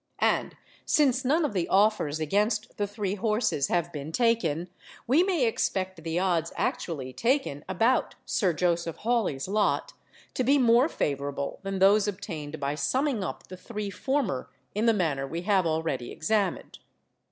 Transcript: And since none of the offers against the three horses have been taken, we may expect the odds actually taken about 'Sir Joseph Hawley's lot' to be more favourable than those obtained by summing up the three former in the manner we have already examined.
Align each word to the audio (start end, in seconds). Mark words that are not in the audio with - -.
And 0.17 0.57
since 0.83 1.23
none 1.23 1.45
of 1.45 1.53
the 1.53 1.67
offers 1.69 2.19
against 2.19 2.75
the 2.77 2.87
three 2.87 3.13
horses 3.13 3.67
have 3.67 3.93
been 3.93 4.11
taken, 4.11 4.67
we 5.05 5.21
may 5.21 5.45
expect 5.45 6.01
the 6.03 6.17
odds 6.17 6.51
actually 6.55 7.13
taken 7.13 7.63
about 7.69 8.15
'Sir 8.25 8.51
Joseph 8.51 8.95
Hawley's 8.95 9.47
lot' 9.47 9.93
to 10.33 10.43
be 10.43 10.57
more 10.57 10.89
favourable 10.89 11.59
than 11.61 11.77
those 11.77 12.07
obtained 12.07 12.59
by 12.59 12.73
summing 12.73 13.23
up 13.23 13.45
the 13.47 13.57
three 13.57 13.91
former 13.91 14.49
in 14.73 14.87
the 14.87 14.91
manner 14.93 15.27
we 15.27 15.43
have 15.43 15.67
already 15.67 16.11
examined. 16.11 16.79